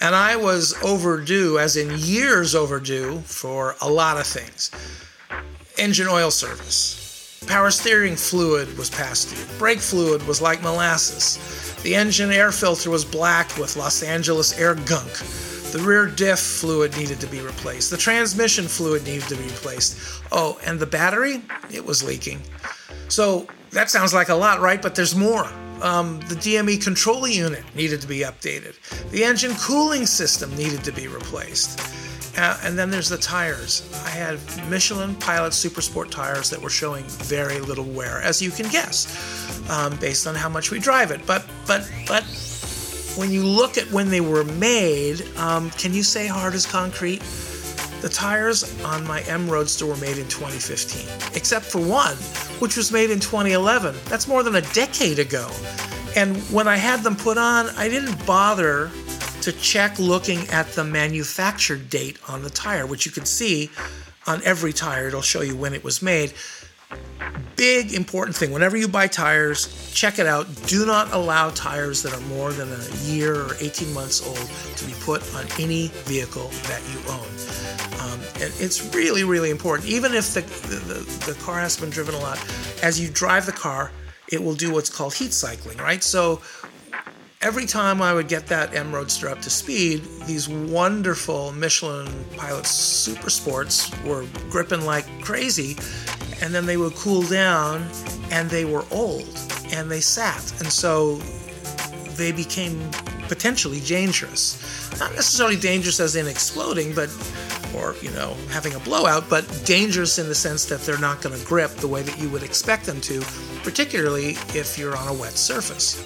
And 0.00 0.14
I 0.14 0.36
was 0.36 0.74
overdue, 0.82 1.58
as 1.58 1.76
in 1.76 1.96
years 1.98 2.54
overdue, 2.54 3.20
for 3.20 3.76
a 3.80 3.88
lot 3.88 4.18
of 4.18 4.26
things. 4.26 4.70
Engine 5.78 6.08
oil 6.08 6.30
service. 6.30 7.42
Power 7.46 7.70
steering 7.70 8.16
fluid 8.16 8.76
was 8.76 8.90
past 8.90 9.34
due. 9.34 9.58
Brake 9.58 9.78
fluid 9.78 10.26
was 10.26 10.42
like 10.42 10.62
molasses. 10.62 11.38
The 11.82 11.94
engine 11.94 12.32
air 12.32 12.50
filter 12.50 12.90
was 12.90 13.04
black 13.04 13.56
with 13.56 13.76
Los 13.76 14.02
Angeles 14.02 14.58
air 14.58 14.74
gunk. 14.74 15.12
The 15.72 15.82
rear 15.84 16.06
diff 16.06 16.40
fluid 16.40 16.96
needed 16.96 17.20
to 17.20 17.26
be 17.26 17.40
replaced. 17.40 17.90
The 17.90 17.96
transmission 17.96 18.66
fluid 18.66 19.04
needed 19.04 19.28
to 19.28 19.36
be 19.36 19.44
replaced. 19.44 20.22
Oh, 20.32 20.58
and 20.64 20.80
the 20.80 20.86
battery? 20.86 21.42
It 21.70 21.84
was 21.84 22.02
leaking. 22.02 22.40
So 23.08 23.46
that 23.70 23.90
sounds 23.90 24.12
like 24.12 24.28
a 24.28 24.34
lot, 24.34 24.60
right? 24.60 24.80
But 24.80 24.94
there's 24.94 25.14
more. 25.14 25.48
Um, 25.82 26.20
the 26.20 26.34
DME 26.34 26.82
control 26.82 27.28
unit 27.28 27.64
needed 27.74 28.00
to 28.00 28.06
be 28.06 28.20
updated. 28.20 28.76
The 29.10 29.24
engine 29.24 29.54
cooling 29.56 30.06
system 30.06 30.54
needed 30.56 30.82
to 30.84 30.92
be 30.92 31.08
replaced. 31.08 31.80
Uh, 32.38 32.58
and 32.64 32.78
then 32.78 32.90
there's 32.90 33.08
the 33.08 33.16
tires. 33.16 33.90
I 34.04 34.10
had 34.10 34.38
Michelin 34.68 35.14
Pilot 35.16 35.54
Super 35.54 35.80
Sport 35.80 36.10
tires 36.10 36.50
that 36.50 36.60
were 36.60 36.70
showing 36.70 37.04
very 37.04 37.60
little 37.60 37.84
wear, 37.84 38.20
as 38.20 38.42
you 38.42 38.50
can 38.50 38.68
guess, 38.68 39.70
um, 39.70 39.96
based 39.96 40.26
on 40.26 40.34
how 40.34 40.48
much 40.48 40.70
we 40.70 40.78
drive 40.78 41.10
it. 41.10 41.24
But 41.26 41.46
but 41.66 41.90
but 42.06 42.24
when 43.16 43.30
you 43.30 43.42
look 43.42 43.78
at 43.78 43.90
when 43.90 44.10
they 44.10 44.20
were 44.20 44.44
made, 44.44 45.26
um, 45.38 45.70
can 45.70 45.94
you 45.94 46.02
say 46.02 46.26
hard 46.26 46.52
as 46.52 46.66
concrete? 46.66 47.22
The 48.02 48.08
tires 48.08 48.64
on 48.84 49.06
my 49.06 49.22
M 49.22 49.48
Roadster 49.48 49.86
were 49.86 49.96
made 49.96 50.18
in 50.18 50.28
2015, 50.28 51.08
except 51.34 51.64
for 51.64 51.80
one, 51.80 52.16
which 52.60 52.76
was 52.76 52.92
made 52.92 53.10
in 53.10 53.20
2011. 53.20 53.94
That's 54.04 54.28
more 54.28 54.42
than 54.42 54.56
a 54.56 54.60
decade 54.60 55.18
ago. 55.18 55.50
And 56.14 56.36
when 56.52 56.68
I 56.68 56.76
had 56.76 57.02
them 57.02 57.16
put 57.16 57.38
on, 57.38 57.68
I 57.70 57.88
didn't 57.88 58.24
bother 58.26 58.90
to 59.42 59.52
check 59.52 59.98
looking 59.98 60.48
at 60.48 60.66
the 60.72 60.84
manufacture 60.84 61.76
date 61.76 62.18
on 62.28 62.42
the 62.42 62.50
tire, 62.50 62.86
which 62.86 63.06
you 63.06 63.12
can 63.12 63.24
see 63.24 63.70
on 64.26 64.42
every 64.44 64.72
tire. 64.72 65.08
It'll 65.08 65.22
show 65.22 65.42
you 65.42 65.56
when 65.56 65.72
it 65.72 65.84
was 65.84 66.02
made. 66.02 66.32
Big 67.56 67.94
important 67.94 68.36
thing 68.36 68.52
whenever 68.52 68.76
you 68.76 68.86
buy 68.86 69.06
tires, 69.06 69.90
check 69.94 70.18
it 70.18 70.26
out. 70.26 70.46
Do 70.66 70.84
not 70.84 71.12
allow 71.12 71.50
tires 71.50 72.02
that 72.02 72.12
are 72.12 72.20
more 72.28 72.52
than 72.52 72.68
a 72.70 72.96
year 73.04 73.34
or 73.34 73.56
18 73.60 73.92
months 73.94 74.26
old 74.26 74.76
to 74.76 74.84
be 74.84 74.92
put 75.00 75.22
on 75.34 75.46
any 75.58 75.88
vehicle 76.04 76.48
that 76.68 76.82
you 76.92 76.98
own. 77.10 77.26
Um, 78.00 78.20
and 78.42 78.52
it's 78.60 78.94
really, 78.94 79.24
really 79.24 79.50
important. 79.50 79.88
Even 79.88 80.12
if 80.12 80.34
the, 80.34 80.42
the, 80.42 81.32
the 81.32 81.38
car 81.40 81.58
has 81.58 81.78
been 81.78 81.88
driven 81.88 82.14
a 82.14 82.18
lot, 82.18 82.38
as 82.82 83.00
you 83.00 83.08
drive 83.08 83.46
the 83.46 83.52
car, 83.52 83.90
it 84.30 84.42
will 84.42 84.54
do 84.54 84.72
what's 84.72 84.90
called 84.90 85.14
heat 85.14 85.32
cycling, 85.32 85.78
right? 85.78 86.02
So 86.02 86.42
every 87.42 87.66
time 87.66 88.02
I 88.02 88.12
would 88.12 88.28
get 88.28 88.46
that 88.48 88.74
M 88.74 88.92
Roadster 88.92 89.28
up 89.28 89.40
to 89.42 89.50
speed, 89.50 90.02
these 90.26 90.48
wonderful 90.48 91.52
Michelin 91.52 92.08
Pilot 92.36 92.66
Super 92.66 93.30
Sports 93.30 93.90
were 94.02 94.26
gripping 94.50 94.84
like 94.84 95.06
crazy, 95.22 95.76
and 96.42 96.54
then 96.54 96.66
they 96.66 96.76
would 96.76 96.94
cool 96.94 97.22
down, 97.22 97.88
and 98.30 98.50
they 98.50 98.64
were 98.64 98.84
old, 98.90 99.38
and 99.72 99.90
they 99.90 100.00
sat, 100.00 100.52
and 100.60 100.70
so 100.70 101.16
they 102.16 102.32
became 102.32 102.90
potentially 103.28 103.80
dangerous. 103.80 104.58
Not 104.98 105.12
necessarily 105.12 105.56
dangerous 105.56 106.00
as 106.00 106.16
in 106.16 106.26
exploding, 106.26 106.94
but 106.94 107.10
or 107.74 107.94
you 108.00 108.10
know 108.10 108.34
having 108.50 108.74
a 108.74 108.78
blowout, 108.80 109.28
but 109.28 109.44
dangerous 109.64 110.18
in 110.18 110.28
the 110.28 110.34
sense 110.34 110.64
that 110.66 110.80
they're 110.80 110.98
not 110.98 111.20
going 111.22 111.38
to 111.38 111.46
grip 111.46 111.70
the 111.72 111.88
way 111.88 112.02
that 112.02 112.18
you 112.18 112.28
would 112.30 112.42
expect 112.42 112.86
them 112.86 113.00
to, 113.02 113.20
particularly 113.62 114.30
if 114.54 114.78
you're 114.78 114.96
on 114.96 115.08
a 115.08 115.12
wet 115.12 115.32
surface. 115.32 116.02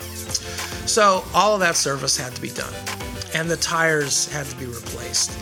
So 0.91 1.25
all 1.35 1.55
of 1.55 1.61
that 1.61 1.77
service 1.77 2.17
had 2.17 2.35
to 2.35 2.41
be 2.41 2.51
done, 2.51 2.75
and 3.35 3.51
the 3.51 3.57
tires 3.57 4.31
had 4.33 4.47
to 4.47 4.57
be 4.57 4.67
replaced. 4.67 5.39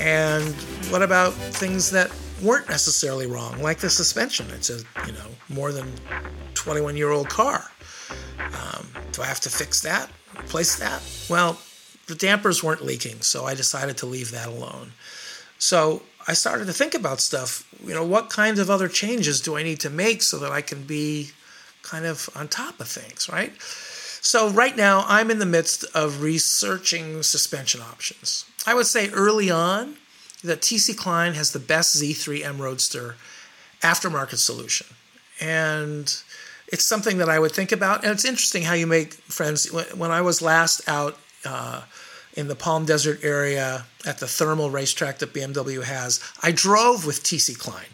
And 0.00 0.54
what 0.90 1.02
about 1.02 1.32
things 1.32 1.90
that 1.90 2.10
weren't 2.42 2.68
necessarily 2.68 3.26
wrong, 3.26 3.62
like 3.62 3.78
the 3.78 3.90
suspension? 3.90 4.46
It's 4.50 4.70
a 4.70 4.78
you 5.06 5.12
know 5.12 5.26
more 5.48 5.72
than 5.72 5.92
21 6.54 6.96
year 6.96 7.10
old 7.10 7.28
car. 7.28 7.64
Um, 8.38 8.88
do 9.12 9.22
I 9.22 9.26
have 9.26 9.40
to 9.40 9.50
fix 9.50 9.80
that? 9.82 10.10
Replace 10.38 10.76
that? 10.76 11.02
Well, 11.28 11.58
the 12.06 12.14
dampers 12.14 12.62
weren't 12.62 12.84
leaking, 12.84 13.20
so 13.20 13.44
I 13.44 13.54
decided 13.54 13.96
to 13.98 14.06
leave 14.06 14.30
that 14.32 14.48
alone. 14.48 14.92
So 15.58 16.02
I 16.26 16.32
started 16.32 16.66
to 16.66 16.72
think 16.72 16.94
about 16.94 17.20
stuff. 17.20 17.66
You 17.84 17.94
know, 17.94 18.04
what 18.04 18.30
kinds 18.30 18.58
of 18.58 18.70
other 18.70 18.88
changes 18.88 19.40
do 19.40 19.56
I 19.56 19.62
need 19.62 19.80
to 19.80 19.90
make 19.90 20.22
so 20.22 20.38
that 20.38 20.52
I 20.52 20.60
can 20.60 20.84
be 20.84 21.30
kind 21.82 22.04
of 22.04 22.28
on 22.34 22.48
top 22.48 22.80
of 22.80 22.88
things, 22.88 23.28
right? 23.30 23.52
So 24.22 24.50
right 24.50 24.76
now 24.76 25.04
I'm 25.06 25.30
in 25.30 25.38
the 25.38 25.46
midst 25.46 25.84
of 25.94 26.22
researching 26.22 27.22
suspension 27.22 27.80
options. 27.80 28.44
I 28.66 28.74
would 28.74 28.86
say 28.86 29.10
early 29.10 29.50
on 29.50 29.96
that 30.44 30.60
TC 30.60 30.96
Klein 30.96 31.34
has 31.34 31.52
the 31.52 31.58
best 31.58 31.96
Z3 31.96 32.44
M 32.44 32.60
Roadster 32.60 33.16
aftermarket 33.82 34.38
solution. 34.38 34.86
And 35.40 36.14
it's 36.68 36.84
something 36.84 37.18
that 37.18 37.28
I 37.28 37.38
would 37.38 37.52
think 37.52 37.72
about. 37.72 38.04
And 38.04 38.12
it's 38.12 38.24
interesting 38.24 38.62
how 38.62 38.74
you 38.74 38.86
make 38.86 39.14
friends. 39.14 39.70
When 39.94 40.10
I 40.10 40.20
was 40.20 40.42
last 40.42 40.88
out 40.88 41.18
uh, 41.44 41.82
in 42.34 42.48
the 42.48 42.54
Palm 42.54 42.84
Desert 42.84 43.20
area 43.24 43.84
at 44.06 44.18
the 44.18 44.26
thermal 44.26 44.70
racetrack 44.70 45.18
that 45.18 45.32
BMW 45.32 45.82
has, 45.82 46.20
I 46.42 46.52
drove 46.52 47.06
with 47.06 47.22
TC 47.22 47.58
Klein. 47.58 47.86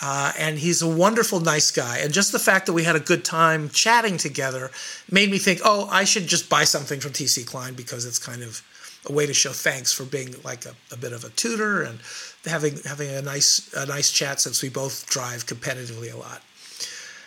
Uh, 0.00 0.32
and 0.38 0.58
he's 0.58 0.80
a 0.80 0.88
wonderful, 0.88 1.40
nice 1.40 1.72
guy. 1.72 1.98
And 1.98 2.12
just 2.12 2.30
the 2.30 2.38
fact 2.38 2.66
that 2.66 2.72
we 2.72 2.84
had 2.84 2.94
a 2.94 3.00
good 3.00 3.24
time 3.24 3.68
chatting 3.70 4.16
together 4.16 4.70
made 5.10 5.28
me 5.30 5.38
think, 5.38 5.60
oh, 5.64 5.88
I 5.90 6.04
should 6.04 6.28
just 6.28 6.48
buy 6.48 6.64
something 6.64 7.00
from 7.00 7.12
TC 7.12 7.44
Klein 7.44 7.74
because 7.74 8.06
it's 8.06 8.18
kind 8.18 8.42
of 8.42 8.62
a 9.08 9.12
way 9.12 9.26
to 9.26 9.34
show 9.34 9.50
thanks 9.52 9.92
for 9.92 10.04
being 10.04 10.34
like 10.44 10.66
a, 10.66 10.74
a 10.92 10.96
bit 10.96 11.12
of 11.12 11.24
a 11.24 11.30
tutor 11.30 11.82
and 11.82 12.00
having 12.44 12.78
having 12.84 13.08
a 13.10 13.22
nice 13.22 13.72
a 13.74 13.86
nice 13.86 14.10
chat 14.12 14.40
since 14.40 14.62
we 14.62 14.68
both 14.68 15.06
drive 15.08 15.46
competitively 15.46 16.12
a 16.12 16.16
lot. 16.16 16.42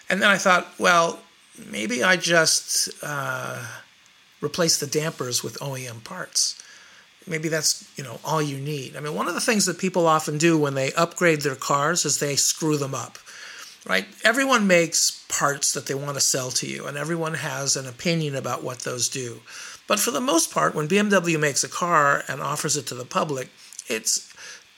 And 0.09 0.21
then 0.21 0.29
I 0.29 0.37
thought, 0.37 0.67
well, 0.77 1.21
maybe 1.69 2.03
I 2.03 2.17
just 2.17 2.89
uh, 3.01 3.65
replace 4.41 4.77
the 4.79 4.87
dampers 4.87 5.43
with 5.43 5.57
OEM 5.59 6.03
parts. 6.03 6.61
Maybe 7.27 7.49
that's 7.49 7.89
you 7.97 8.03
know 8.03 8.19
all 8.25 8.41
you 8.41 8.57
need. 8.57 8.95
I 8.95 8.99
mean, 8.99 9.13
one 9.15 9.27
of 9.27 9.35
the 9.35 9.41
things 9.41 9.65
that 9.67 9.77
people 9.77 10.07
often 10.07 10.37
do 10.37 10.57
when 10.57 10.73
they 10.73 10.91
upgrade 10.93 11.41
their 11.41 11.55
cars 11.55 12.05
is 12.05 12.19
they 12.19 12.35
screw 12.35 12.77
them 12.77 12.95
up. 12.95 13.17
right? 13.87 14.05
Everyone 14.23 14.67
makes 14.67 15.23
parts 15.29 15.73
that 15.73 15.85
they 15.85 15.93
want 15.93 16.15
to 16.15 16.21
sell 16.21 16.51
to 16.51 16.67
you, 16.67 16.87
and 16.87 16.97
everyone 16.97 17.35
has 17.35 17.75
an 17.75 17.87
opinion 17.87 18.35
about 18.35 18.63
what 18.63 18.79
those 18.79 19.07
do. 19.09 19.41
But 19.91 19.99
for 19.99 20.11
the 20.11 20.21
most 20.21 20.53
part, 20.53 20.73
when 20.73 20.87
BMW 20.87 21.37
makes 21.37 21.65
a 21.65 21.67
car 21.67 22.23
and 22.29 22.39
offers 22.39 22.77
it 22.77 22.87
to 22.87 22.95
the 22.95 23.03
public, 23.03 23.49
it's 23.89 24.33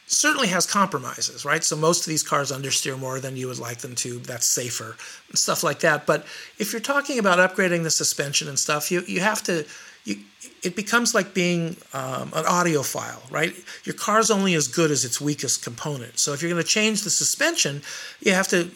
certainly 0.07 0.47
has 0.47 0.65
compromises, 0.65 1.45
right? 1.45 1.63
So 1.63 1.75
most 1.75 1.99
of 1.99 2.07
these 2.07 2.23
cars 2.23 2.51
understeer 2.51 2.97
more 2.97 3.19
than 3.19 3.37
you 3.37 3.47
would 3.47 3.59
like 3.59 3.77
them 3.77 3.93
to. 3.97 4.17
That's 4.17 4.47
safer, 4.47 4.95
stuff 5.35 5.61
like 5.61 5.81
that. 5.81 6.07
But 6.07 6.25
if 6.57 6.73
you're 6.73 6.81
talking 6.81 7.19
about 7.19 7.37
upgrading 7.37 7.83
the 7.83 7.91
suspension 7.91 8.47
and 8.47 8.57
stuff, 8.57 8.89
you 8.91 9.03
you 9.05 9.19
have 9.19 9.43
to 9.43 9.67
you, 10.03 10.15
it 10.63 10.75
becomes 10.75 11.13
like 11.13 11.35
being 11.35 11.77
um, 11.93 12.31
an 12.33 12.45
audiophile, 12.45 13.29
right? 13.29 13.53
Your 13.83 13.95
car's 13.95 14.31
only 14.31 14.55
as 14.55 14.67
good 14.67 14.89
as 14.89 15.05
its 15.05 15.21
weakest 15.21 15.63
component. 15.63 16.17
So 16.17 16.33
if 16.33 16.41
you're 16.41 16.49
going 16.51 16.63
to 16.63 16.67
change 16.67 17.03
the 17.03 17.11
suspension, 17.11 17.83
you 18.19 18.33
have 18.33 18.47
to 18.47 18.71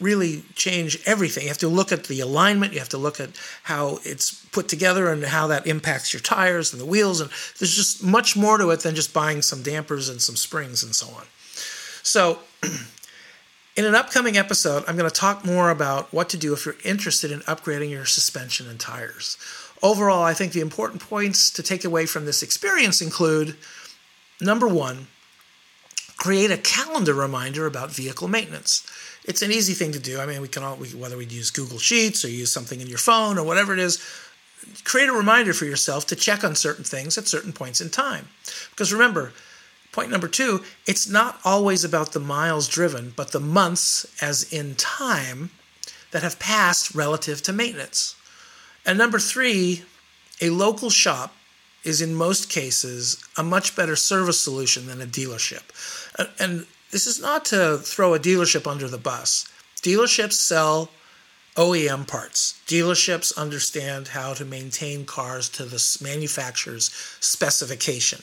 really 0.00 0.42
change 0.54 0.98
everything. 1.06 1.44
You 1.44 1.48
have 1.48 1.58
to 1.58 1.68
look 1.68 1.92
at 1.92 2.04
the 2.04 2.20
alignment, 2.20 2.72
you 2.72 2.78
have 2.78 2.88
to 2.90 2.98
look 2.98 3.20
at 3.20 3.30
how 3.64 3.98
it's 4.04 4.44
put 4.46 4.68
together 4.68 5.12
and 5.12 5.24
how 5.24 5.46
that 5.48 5.66
impacts 5.66 6.12
your 6.12 6.20
tires 6.20 6.72
and 6.72 6.80
the 6.80 6.86
wheels. 6.86 7.20
And 7.20 7.30
there's 7.58 7.74
just 7.74 8.02
much 8.02 8.36
more 8.36 8.58
to 8.58 8.70
it 8.70 8.80
than 8.80 8.94
just 8.94 9.12
buying 9.12 9.42
some 9.42 9.62
dampers 9.62 10.08
and 10.08 10.20
some 10.20 10.36
springs 10.36 10.82
and 10.82 10.94
so 10.94 11.08
on. 11.14 11.24
So, 12.02 12.38
in 13.76 13.84
an 13.84 13.94
upcoming 13.94 14.36
episode, 14.36 14.84
I'm 14.86 14.96
going 14.96 15.10
to 15.10 15.14
talk 15.14 15.44
more 15.44 15.70
about 15.70 16.12
what 16.12 16.28
to 16.30 16.36
do 16.36 16.52
if 16.52 16.66
you're 16.66 16.76
interested 16.84 17.30
in 17.30 17.40
upgrading 17.40 17.90
your 17.90 18.06
suspension 18.06 18.68
and 18.68 18.80
tires. 18.80 19.36
Overall, 19.82 20.22
I 20.22 20.34
think 20.34 20.52
the 20.52 20.60
important 20.60 21.00
points 21.00 21.50
to 21.50 21.62
take 21.62 21.84
away 21.84 22.06
from 22.06 22.26
this 22.26 22.42
experience 22.42 23.00
include 23.00 23.56
number 24.40 24.68
one, 24.68 25.06
create 26.20 26.50
a 26.50 26.58
calendar 26.58 27.14
reminder 27.14 27.66
about 27.66 27.90
vehicle 27.90 28.28
maintenance. 28.28 28.86
It's 29.24 29.40
an 29.40 29.50
easy 29.50 29.72
thing 29.72 29.90
to 29.92 29.98
do. 29.98 30.20
I 30.20 30.26
mean, 30.26 30.42
we 30.42 30.48
can 30.48 30.62
all, 30.62 30.76
whether 30.76 31.16
we 31.16 31.24
use 31.24 31.50
Google 31.50 31.78
Sheets 31.78 32.24
or 32.24 32.28
use 32.28 32.52
something 32.52 32.80
in 32.80 32.86
your 32.86 32.98
phone 32.98 33.38
or 33.38 33.44
whatever 33.44 33.72
it 33.72 33.78
is, 33.78 33.98
create 34.84 35.08
a 35.08 35.14
reminder 35.14 35.54
for 35.54 35.64
yourself 35.64 36.06
to 36.08 36.16
check 36.16 36.44
on 36.44 36.54
certain 36.54 36.84
things 36.84 37.16
at 37.16 37.26
certain 37.26 37.54
points 37.54 37.80
in 37.80 37.88
time. 37.88 38.28
Because 38.68 38.92
remember, 38.92 39.32
point 39.92 40.10
number 40.10 40.28
two, 40.28 40.62
it's 40.86 41.08
not 41.08 41.40
always 41.42 41.84
about 41.84 42.12
the 42.12 42.20
miles 42.20 42.68
driven, 42.68 43.14
but 43.16 43.32
the 43.32 43.40
months, 43.40 44.06
as 44.22 44.52
in 44.52 44.74
time, 44.74 45.50
that 46.10 46.22
have 46.22 46.38
passed 46.38 46.94
relative 46.94 47.40
to 47.42 47.52
maintenance. 47.52 48.14
And 48.84 48.98
number 48.98 49.18
three, 49.18 49.84
a 50.42 50.50
local 50.50 50.90
shop 50.90 51.34
is 51.84 52.00
in 52.00 52.14
most 52.14 52.50
cases 52.50 53.22
a 53.36 53.42
much 53.42 53.74
better 53.74 53.96
service 53.96 54.40
solution 54.40 54.86
than 54.86 55.00
a 55.00 55.06
dealership. 55.06 55.62
And 56.38 56.66
this 56.90 57.06
is 57.06 57.20
not 57.20 57.44
to 57.46 57.78
throw 57.78 58.14
a 58.14 58.18
dealership 58.18 58.70
under 58.70 58.88
the 58.88 58.98
bus. 58.98 59.48
Dealerships 59.82 60.34
sell 60.34 60.90
OEM 61.56 62.06
parts. 62.06 62.60
Dealerships 62.66 63.36
understand 63.36 64.08
how 64.08 64.34
to 64.34 64.44
maintain 64.44 65.04
cars 65.04 65.48
to 65.50 65.64
the 65.64 65.98
manufacturer's 66.02 66.90
specification. 67.20 68.22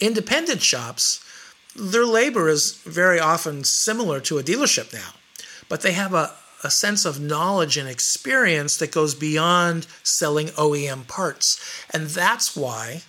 Independent 0.00 0.62
shops, 0.62 1.24
their 1.76 2.06
labor 2.06 2.48
is 2.48 2.72
very 2.84 3.20
often 3.20 3.64
similar 3.64 4.20
to 4.20 4.38
a 4.38 4.42
dealership 4.42 4.92
now, 4.92 5.14
but 5.68 5.82
they 5.82 5.92
have 5.92 6.14
a, 6.14 6.32
a 6.64 6.70
sense 6.70 7.04
of 7.04 7.20
knowledge 7.20 7.76
and 7.76 7.88
experience 7.88 8.78
that 8.78 8.90
goes 8.90 9.14
beyond 9.14 9.86
selling 10.02 10.48
OEM 10.48 11.06
parts. 11.06 11.60
And 11.92 12.06
that's 12.06 12.56
why 12.56 13.02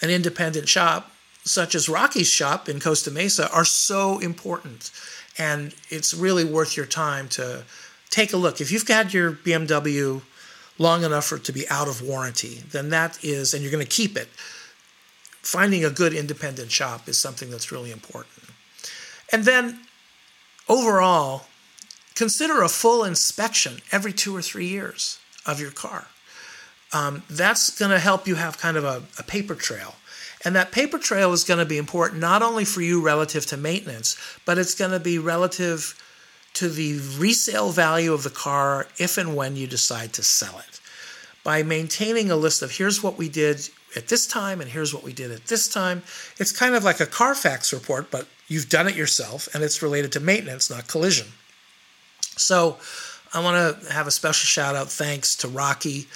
an 0.00 0.10
independent 0.10 0.68
shop, 0.68 1.12
such 1.44 1.74
as 1.74 1.88
Rocky's 1.88 2.28
shop 2.28 2.68
in 2.68 2.80
Costa 2.80 3.10
Mesa, 3.10 3.52
are 3.52 3.64
so 3.64 4.18
important. 4.18 4.90
And 5.36 5.74
it's 5.90 6.14
really 6.14 6.44
worth 6.44 6.76
your 6.76 6.86
time 6.86 7.28
to 7.30 7.64
take 8.08 8.32
a 8.32 8.38
look. 8.38 8.60
If 8.60 8.72
you've 8.72 8.88
had 8.88 9.12
your 9.12 9.32
BMW 9.32 10.22
long 10.78 11.04
enough 11.04 11.26
for 11.26 11.36
it 11.36 11.44
to 11.44 11.52
be 11.52 11.68
out 11.68 11.88
of 11.88 12.00
warranty, 12.00 12.62
then 12.70 12.88
that 12.88 13.22
is, 13.22 13.52
and 13.52 13.62
you're 13.62 13.72
going 13.72 13.84
to 13.84 13.90
keep 13.90 14.16
it, 14.16 14.28
finding 15.42 15.84
a 15.84 15.90
good 15.90 16.14
independent 16.14 16.70
shop 16.70 17.06
is 17.06 17.18
something 17.18 17.50
that's 17.50 17.70
really 17.70 17.92
important. 17.92 18.32
And 19.30 19.44
then 19.44 19.80
overall, 20.68 21.44
Consider 22.14 22.62
a 22.62 22.68
full 22.68 23.04
inspection 23.04 23.78
every 23.90 24.12
two 24.12 24.36
or 24.36 24.42
three 24.42 24.66
years 24.66 25.18
of 25.46 25.60
your 25.60 25.72
car. 25.72 26.06
Um, 26.92 27.24
that's 27.28 27.76
going 27.76 27.90
to 27.90 27.98
help 27.98 28.28
you 28.28 28.36
have 28.36 28.58
kind 28.58 28.76
of 28.76 28.84
a, 28.84 29.02
a 29.18 29.22
paper 29.24 29.54
trail. 29.54 29.96
And 30.44 30.54
that 30.54 30.72
paper 30.72 30.98
trail 30.98 31.32
is 31.32 31.42
going 31.42 31.58
to 31.58 31.64
be 31.64 31.78
important 31.78 32.20
not 32.20 32.42
only 32.42 32.64
for 32.64 32.82
you 32.82 33.02
relative 33.02 33.46
to 33.46 33.56
maintenance, 33.56 34.16
but 34.44 34.58
it's 34.58 34.74
going 34.74 34.92
to 34.92 35.00
be 35.00 35.18
relative 35.18 36.00
to 36.54 36.68
the 36.68 37.00
resale 37.18 37.70
value 37.70 38.12
of 38.12 38.22
the 38.22 38.30
car 38.30 38.86
if 38.98 39.18
and 39.18 39.34
when 39.34 39.56
you 39.56 39.66
decide 39.66 40.12
to 40.12 40.22
sell 40.22 40.58
it. 40.58 40.80
By 41.42 41.62
maintaining 41.62 42.30
a 42.30 42.36
list 42.36 42.62
of 42.62 42.70
here's 42.70 43.02
what 43.02 43.18
we 43.18 43.28
did 43.28 43.68
at 43.96 44.08
this 44.08 44.26
time 44.26 44.60
and 44.60 44.70
here's 44.70 44.94
what 44.94 45.02
we 45.02 45.12
did 45.12 45.30
at 45.30 45.46
this 45.46 45.66
time, 45.68 46.02
it's 46.38 46.52
kind 46.52 46.74
of 46.74 46.84
like 46.84 47.00
a 47.00 47.06
Carfax 47.06 47.72
report, 47.72 48.10
but 48.10 48.28
you've 48.46 48.68
done 48.68 48.86
it 48.86 48.94
yourself 48.94 49.52
and 49.52 49.64
it's 49.64 49.82
related 49.82 50.12
to 50.12 50.20
maintenance, 50.20 50.70
not 50.70 50.86
collision. 50.86 51.26
So 52.36 52.78
I 53.32 53.40
want 53.40 53.80
to 53.80 53.92
have 53.92 54.06
a 54.06 54.12
special 54.12 54.46
shout 54.46 54.76
out 54.76 54.90
thanks 54.90 55.36
to 55.36 55.48
Rocky. 55.48 56.06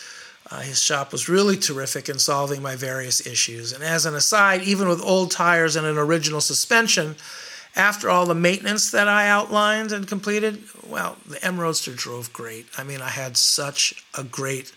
Uh, 0.50 0.60
his 0.60 0.82
shop 0.82 1.12
was 1.12 1.28
really 1.28 1.56
terrific 1.56 2.08
in 2.08 2.18
solving 2.18 2.62
my 2.62 2.74
various 2.74 3.26
issues. 3.26 3.72
And 3.72 3.82
as 3.82 4.06
an 4.06 4.14
aside, 4.14 4.62
even 4.62 4.88
with 4.88 5.02
old 5.02 5.30
tires 5.30 5.76
and 5.76 5.86
an 5.86 5.98
original 5.98 6.40
suspension, 6.40 7.16
after 7.76 8.08
all 8.08 8.24
the 8.24 8.34
maintenance 8.34 8.90
that 8.90 9.08
I 9.08 9.28
outlined 9.28 9.92
and 9.92 10.08
completed, 10.08 10.62
well, 10.86 11.16
the 11.26 11.42
M 11.44 11.60
Roadster 11.60 11.92
drove 11.92 12.32
great. 12.32 12.66
I 12.78 12.84
mean, 12.84 13.02
I 13.02 13.10
had 13.10 13.36
such 13.36 14.04
a 14.16 14.24
great, 14.24 14.72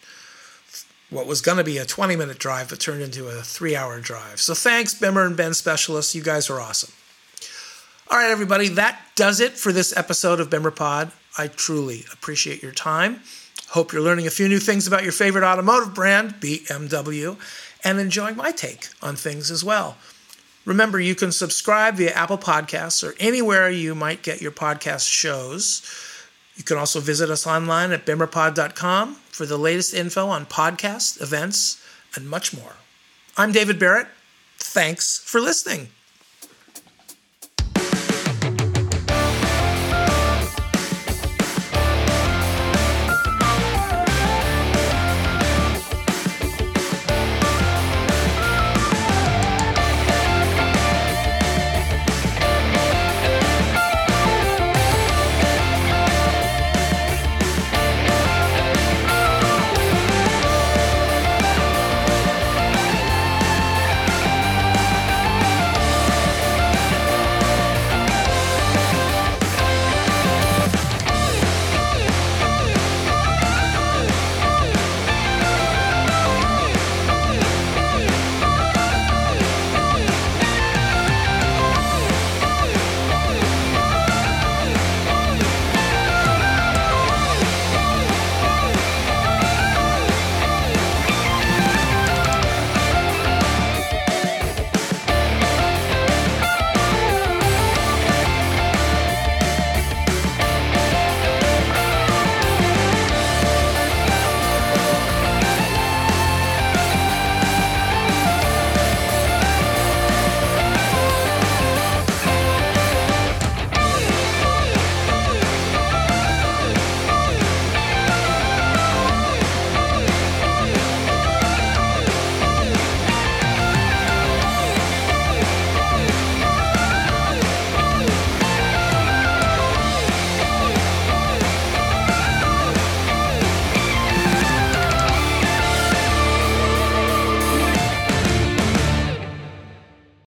what 1.10 1.26
was 1.26 1.42
going 1.42 1.58
to 1.58 1.64
be 1.64 1.78
a 1.78 1.86
20 1.86 2.16
minute 2.16 2.38
drive, 2.38 2.70
but 2.70 2.80
turned 2.80 3.02
into 3.02 3.28
a 3.28 3.42
three 3.42 3.76
hour 3.76 4.00
drive. 4.02 4.42
So 4.42 4.54
thanks, 4.54 4.94
Bimmer 4.94 5.26
and 5.26 5.38
Benz 5.38 5.58
Specialists. 5.58 6.16
You 6.16 6.24
guys 6.24 6.50
are 6.50 6.60
awesome. 6.60 6.94
All 8.10 8.18
right, 8.18 8.30
everybody, 8.30 8.68
that 8.70 9.00
does 9.16 9.40
it 9.40 9.54
for 9.54 9.72
this 9.72 9.96
episode 9.96 10.42
of 10.42 10.50
Bimmer 10.50 10.76
Pod. 10.76 11.12
I 11.38 11.48
truly 11.48 12.06
appreciate 12.12 12.62
your 12.62 12.72
time. 12.72 13.22
Hope 13.70 13.94
you're 13.94 14.02
learning 14.02 14.28
a 14.28 14.32
few 14.32 14.50
new 14.50 14.60
things 14.60 14.86
about 14.86 15.04
your 15.04 15.14
favorite 15.14 15.46
automotive 15.46 15.94
brand, 15.94 16.36
BMW, 16.36 17.38
and 17.84 18.00
enjoying 18.00 18.36
my 18.36 18.52
take 18.52 18.90
on 19.02 19.16
things 19.16 19.50
as 19.50 19.64
well. 19.64 19.98
Remember, 20.66 21.00
you 21.00 21.16
can 21.16 21.32
subscribe 21.32 21.96
via 21.96 22.12
Apple 22.12 22.38
Podcasts 22.38 23.04
or 23.08 23.16
anywhere 23.20 23.70
you 23.70 23.96
might 23.96 24.22
get 24.24 24.42
your 24.42 24.52
podcast 24.52 25.10
shows. 25.10 25.82
You 26.56 26.64
can 26.64 26.78
also 26.78 27.00
visit 27.00 27.30
us 27.30 27.48
online 27.48 27.92
at 27.92 28.06
bimmerpod.com 28.06 29.16
for 29.30 29.46
the 29.46 29.58
latest 29.58 29.94
info 29.94 30.28
on 30.28 30.46
podcasts, 30.46 31.22
events, 31.22 31.84
and 32.16 32.30
much 32.30 32.56
more. 32.56 32.76
I'm 33.38 33.52
David 33.52 33.80
Barrett. 33.80 34.08
Thanks 34.60 35.18
for 35.18 35.40
listening. 35.40 35.90